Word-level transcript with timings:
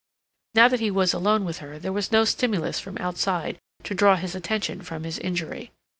Now 0.55 0.67
that 0.67 0.79
he 0.79 0.89
was 0.89 1.13
alone 1.13 1.45
with 1.45 1.59
her 1.59 1.77
there 1.77 1.93
was 1.93 2.11
no 2.11 2.25
stimulus 2.25 2.79
from 2.79 2.97
outside 2.97 3.59
to 3.83 3.93
draw 3.93 4.15
his 4.15 4.33
attention 4.33 4.81
from 4.81 5.03
his 5.03 5.19
injury. 5.19 5.69